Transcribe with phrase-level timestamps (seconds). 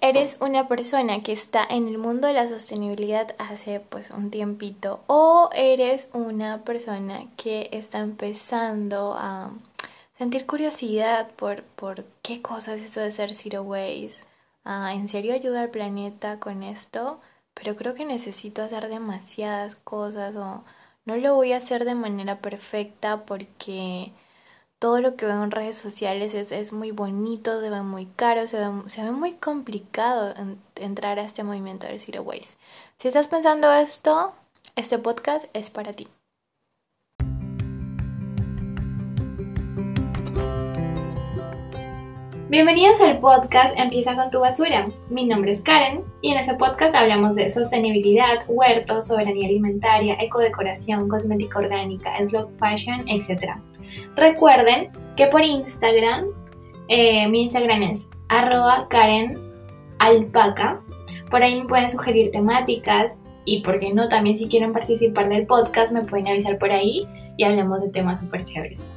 [0.00, 5.00] eres una persona que está en el mundo de la sostenibilidad hace pues un tiempito
[5.06, 9.52] o eres una persona que está empezando a
[10.18, 14.26] sentir curiosidad por, por qué cosa es eso de ser zero waste,
[14.64, 17.20] ah, ¿en serio ayuda al planeta con esto?
[17.54, 20.64] Pero creo que necesito hacer demasiadas cosas o
[21.04, 24.12] no lo voy a hacer de manera perfecta porque
[24.80, 28.46] todo lo que veo en redes sociales es, es muy bonito, se ve muy caro,
[28.46, 30.34] se ve, se ve muy complicado
[30.74, 32.56] entrar a este movimiento del Zero Waste.
[32.96, 34.32] Si estás pensando esto,
[34.76, 36.08] este podcast es para ti.
[42.48, 44.88] Bienvenidos al podcast Empieza con tu basura.
[45.10, 51.06] Mi nombre es Karen y en este podcast hablamos de sostenibilidad, huertos, soberanía alimentaria, ecodecoración,
[51.06, 53.60] cosmética orgánica, slow fashion, etc.
[54.16, 56.26] Recuerden que por Instagram,
[56.88, 59.38] eh, mi Instagram es arroba Karen
[59.98, 60.80] Alpaca.
[61.30, 65.46] Por ahí me pueden sugerir temáticas y, por qué no, también si quieren participar del
[65.46, 68.90] podcast me pueden avisar por ahí y hablemos de temas súper chéveres.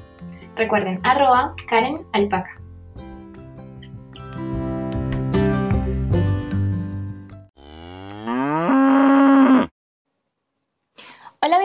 [0.55, 2.59] Recuerden, arroba Karen Alpaca.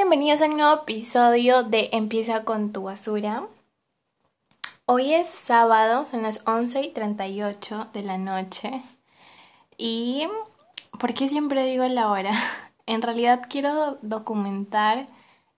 [0.09, 3.43] Bienvenidos a un nuevo episodio de Empieza con tu basura.
[4.87, 8.81] Hoy es sábado, son las 11 y 38 de la noche.
[9.77, 10.27] ¿Y
[10.99, 12.33] por qué siempre digo la hora?
[12.87, 15.09] En realidad quiero documentar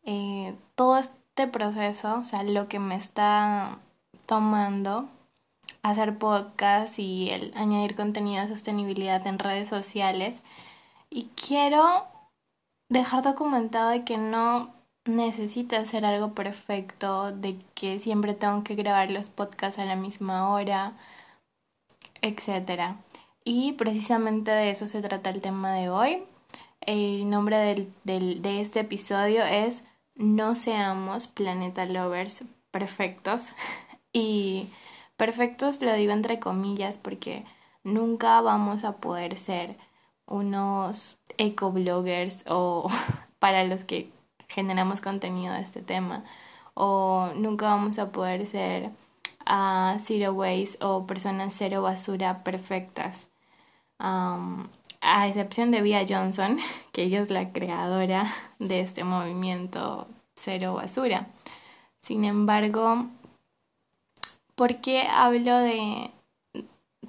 [0.02, 3.78] eh, todo este proceso, o sea, lo que me está
[4.26, 5.08] tomando
[5.84, 10.40] hacer podcast y el añadir contenido de sostenibilidad en redes sociales.
[11.08, 12.09] Y quiero
[12.90, 14.74] dejar documentado de que no
[15.06, 20.50] necesito hacer algo perfecto, de que siempre tengo que grabar los podcasts a la misma
[20.50, 20.92] hora,
[22.22, 22.96] etc.
[23.44, 26.24] Y precisamente de eso se trata el tema de hoy.
[26.80, 29.84] El nombre del, del, de este episodio es
[30.14, 33.48] No seamos planeta lovers perfectos.
[34.12, 34.68] y
[35.16, 37.44] perfectos lo digo entre comillas porque
[37.84, 39.76] nunca vamos a poder ser
[40.26, 42.88] unos ecobloggers o
[43.38, 44.10] para los que
[44.48, 46.24] generamos contenido de este tema
[46.74, 48.90] o nunca vamos a poder ser
[49.46, 53.28] a zero waste o personas cero basura perfectas.
[53.98, 56.58] A excepción de Via Johnson
[56.92, 58.26] que ella es la creadora
[58.58, 61.28] de este movimiento cero basura.
[62.02, 63.06] Sin embargo
[64.54, 66.10] ¿por qué hablo de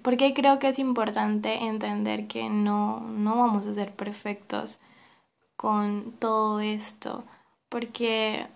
[0.03, 4.79] porque creo que es importante entender que no, no vamos a ser perfectos
[5.55, 7.23] con todo esto,
[7.69, 8.47] porque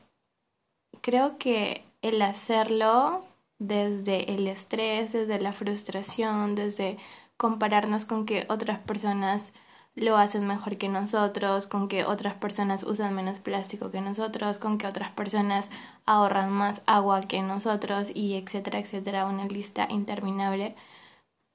[1.01, 3.23] creo que el hacerlo
[3.59, 6.97] desde el estrés, desde la frustración, desde
[7.37, 9.53] compararnos con que otras personas
[9.95, 14.77] lo hacen mejor que nosotros, con que otras personas usan menos plástico que nosotros, con
[14.77, 15.69] que otras personas
[16.05, 20.75] ahorran más agua que nosotros y etcétera, etcétera, una lista interminable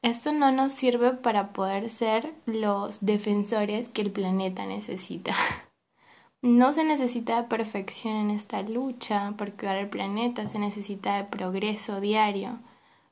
[0.02, 5.34] esto no nos sirve para poder ser los defensores que el planeta necesita.
[6.42, 11.24] No se necesita de perfección en esta lucha por cuidar el planeta, se necesita de
[11.24, 12.60] progreso diario,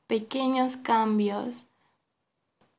[0.07, 1.67] pequeños cambios,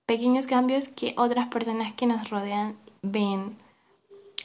[0.07, 3.57] pequeños cambios que otras personas que nos rodean ven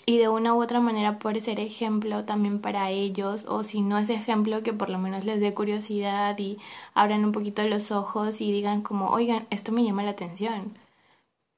[0.06, 3.98] y de una u otra manera puede ser ejemplo también para ellos o si no
[3.98, 6.58] es ejemplo que por lo menos les dé curiosidad y
[6.94, 10.78] abran un poquito los ojos y digan como oigan esto me llama la atención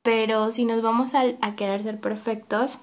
[0.02, 2.78] pero si nos vamos a, a querer ser perfectos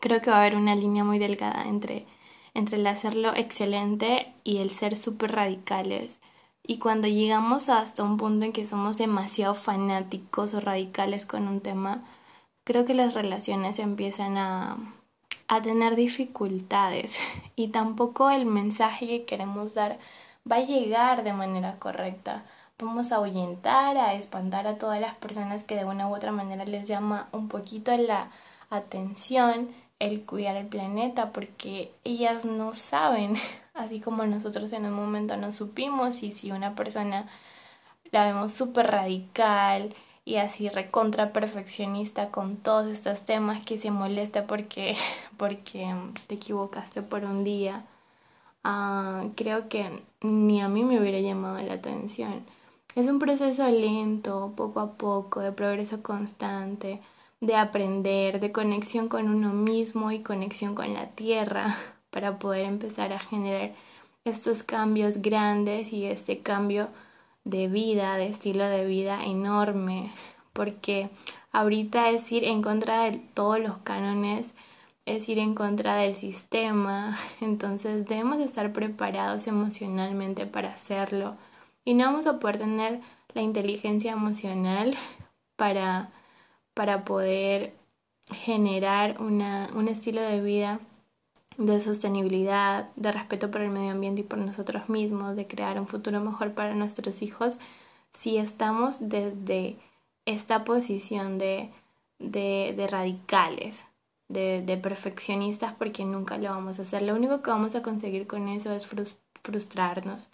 [0.00, 2.06] creo que va a haber una línea muy delgada entre
[2.54, 6.18] entre el hacerlo excelente y el ser súper radicales
[6.66, 11.60] y cuando llegamos hasta un punto en que somos demasiado fanáticos o radicales con un
[11.60, 12.02] tema
[12.66, 14.76] creo que las relaciones empiezan a,
[15.46, 17.16] a tener dificultades
[17.56, 19.98] y tampoco el mensaje que queremos dar
[20.50, 22.44] va a llegar de manera correcta.
[22.78, 26.64] Vamos a ahuyentar, a espantar a todas las personas que de una u otra manera
[26.64, 28.30] les llama un poquito la
[28.68, 29.68] atención
[30.00, 33.36] el cuidar el planeta porque ellas no saben,
[33.74, 37.28] así como nosotros en un momento no supimos y si una persona
[38.10, 39.94] la vemos súper radical,
[40.26, 44.96] y así recontra perfeccionista con todos estos temas que se molesta porque,
[45.38, 45.94] porque
[46.26, 47.86] te equivocaste por un día.
[48.64, 52.44] Ah, creo que ni a mí me hubiera llamado la atención.
[52.96, 57.00] Es un proceso lento, poco a poco, de progreso constante,
[57.40, 61.76] de aprender, de conexión con uno mismo y conexión con la tierra
[62.10, 63.74] para poder empezar a generar
[64.24, 66.88] estos cambios grandes y este cambio
[67.46, 70.10] de vida, de estilo de vida enorme
[70.56, 71.10] porque
[71.52, 74.54] ahorita es ir en contra de todos los cánones,
[75.04, 81.36] es ir en contra del sistema, entonces debemos estar preparados emocionalmente para hacerlo.
[81.84, 83.00] Y no vamos a poder tener
[83.34, 84.96] la inteligencia emocional
[85.56, 86.10] para,
[86.74, 87.74] para poder
[88.32, 90.80] generar una, un estilo de vida
[91.58, 95.86] de sostenibilidad, de respeto por el medio ambiente y por nosotros mismos, de crear un
[95.86, 97.58] futuro mejor para nuestros hijos,
[98.12, 99.76] si estamos desde
[100.26, 101.70] esta posición de,
[102.18, 103.84] de, radicales,
[104.28, 107.02] de, de, perfeccionistas, porque nunca lo vamos a hacer.
[107.02, 108.88] Lo único que vamos a conseguir con eso es
[109.42, 110.30] frustrarnos.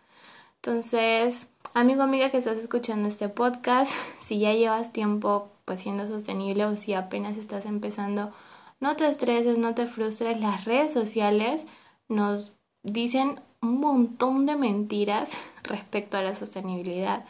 [0.56, 6.64] Entonces, amigo, amiga que estás escuchando este podcast, si ya llevas tiempo pues siendo sostenible
[6.64, 8.32] o si apenas estás empezando,
[8.82, 10.40] no te estreses, no te frustres.
[10.40, 11.64] Las redes sociales
[12.08, 12.52] nos
[12.82, 17.24] dicen un montón de mentiras respecto a la sostenibilidad.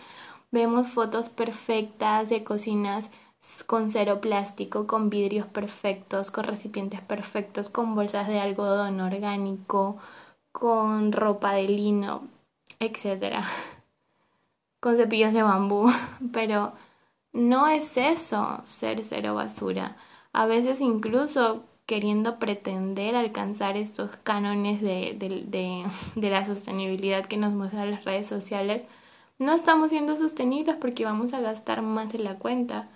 [0.51, 3.11] Vemos fotos perfectas de cocinas
[3.67, 9.99] con cero plástico, con vidrios perfectos, con recipientes perfectos, con bolsas de algodón orgánico,
[10.53, 12.29] con ropa de lino,
[12.81, 13.45] etc.
[14.81, 15.93] Con cepillos de bambú.
[16.33, 16.73] Pero
[17.33, 19.97] no es eso ser cero basura.
[20.33, 25.85] A veces incluso queriendo pretender alcanzar estos cánones de, de,
[26.15, 28.83] de la sostenibilidad que nos muestran las redes sociales,
[29.39, 32.89] no estamos siendo sostenibles porque vamos a gastar más en la cuenta.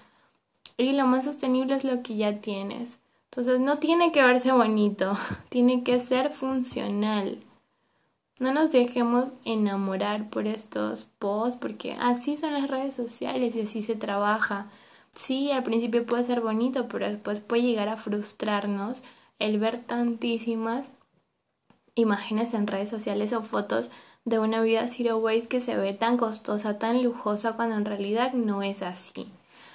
[0.79, 2.99] Y lo más sostenible es lo que ya tienes.
[3.31, 5.17] Entonces no tiene que verse bonito,
[5.49, 7.43] tiene que ser funcional.
[8.39, 13.83] No nos dejemos enamorar por estos posts porque así son las redes sociales y así
[13.83, 14.69] se trabaja.
[15.17, 19.03] Sí, al principio puede ser bonito, pero después puede llegar a frustrarnos
[19.39, 20.89] el ver tantísimas
[21.95, 23.91] imágenes en redes sociales o fotos
[24.27, 28.35] de una vida zero waste que se ve tan costosa, tan lujosa, cuando en realidad
[28.35, 29.33] no es así.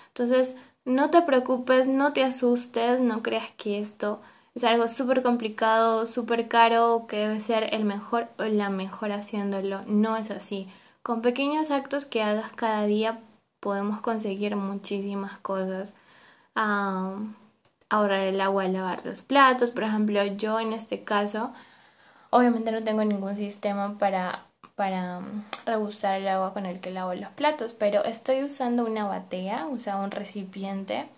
[0.09, 0.55] Entonces,
[0.85, 4.21] no te preocupes, no te asustes, no creas que esto
[4.53, 9.81] es algo súper complicado, súper caro, que debe ser el mejor o la mejor haciéndolo.
[9.87, 10.67] No es así.
[11.01, 13.21] Con pequeños actos que hagas cada día
[13.61, 15.93] podemos conseguir muchísimas cosas.
[17.89, 21.51] ahorrar el agua al lavar los platos, por ejemplo, yo en este caso
[22.31, 27.29] Obviamente no tengo ningún sistema para, para mm, el agua con el que lavo los
[27.29, 31.09] platos, pero estoy usando una batea, o sea, un recipiente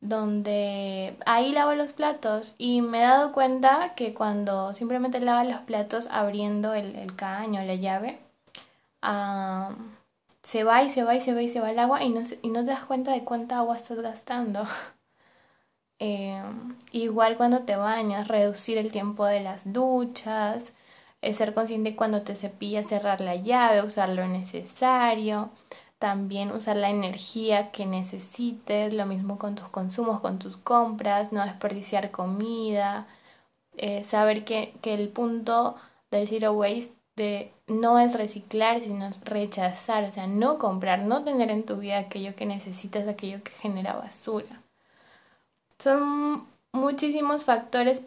[0.00, 5.60] donde ahí lavo los platos y me he dado cuenta que cuando simplemente lavas los
[5.62, 8.20] platos abriendo el, el caño, la llave,
[10.44, 12.22] se va y se va y se va y se va el agua y no,
[12.42, 14.64] y no te das cuenta de cuánta agua estás gastando.
[16.00, 20.72] Em, igual cuando te bañas, reducir el tiempo de las duchas,
[21.22, 25.50] eh, ser consciente cuando te cepillas, cerrar la llave, usar lo necesario,
[25.98, 31.44] también usar la energía que necesites, lo mismo con tus consumos, con tus compras, no
[31.44, 33.06] desperdiciar comida,
[33.76, 35.76] eh, saber que, que el punto
[36.10, 41.50] del zero waste de no es reciclar, sino rechazar, o sea, no comprar, no tener
[41.50, 44.62] en tu vida aquello que necesitas, aquello que genera basura.
[45.78, 48.04] Son muchísimos factores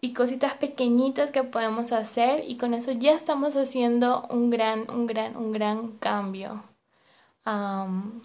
[0.00, 5.06] y cositas pequeñitas que podemos hacer y con eso ya estamos haciendo un gran, un
[5.06, 6.62] gran, un gran cambio.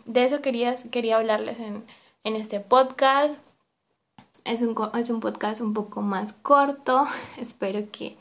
[0.05, 1.83] de eso quería, quería hablarles en,
[2.23, 3.35] en este podcast.
[4.43, 7.07] Es un, es un podcast un poco más corto.
[7.37, 8.17] Espero que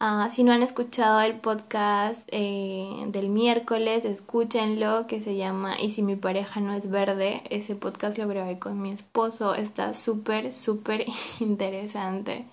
[0.00, 5.90] Ah, si no han escuchado el podcast eh, del miércoles, escúchenlo, que se llama Y
[5.90, 7.42] si mi pareja no es verde.
[7.50, 9.54] Ese podcast lo grabé con mi esposo.
[9.54, 11.06] Está súper, súper
[11.40, 12.46] interesante.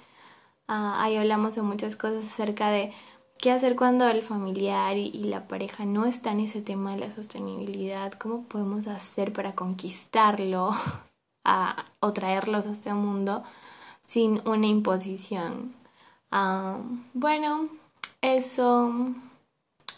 [0.67, 2.93] Ah, ahí hablamos de muchas cosas acerca de
[3.39, 7.12] qué hacer cuando el familiar y, la pareja no está en ese tema de la
[7.12, 8.13] sostenibilidad.
[8.13, 10.74] ¿Cómo podemos hacer para conquistarlo
[12.00, 13.43] o traerlos a este mundo
[14.07, 15.80] sin una imposición?
[16.31, 16.77] Ah,
[17.13, 17.67] bueno,
[18.21, 18.93] eso,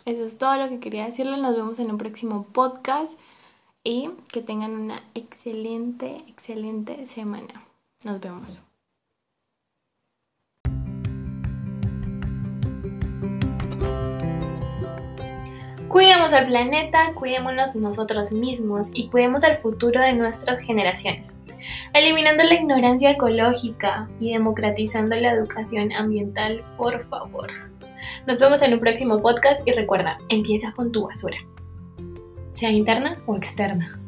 [0.05, 1.39] eso es todo lo que quería decirles.
[1.39, 3.17] Nos vemos en un próximo podcast
[3.83, 7.63] y que tengan una excelente, excelente semana.
[8.03, 8.63] Nos vemos.
[15.93, 21.37] Cuidemos al planeta, cuidémonos nosotros mismos y cuidemos al futuro de nuestras generaciones
[21.93, 27.49] eliminando la ignorancia ecológica y democratizando la educación ambiental, por favor.
[28.27, 31.37] Nos vemos en un próximo podcast y recuerda, empieza con tu basura,
[32.51, 33.99] sea interna o externa.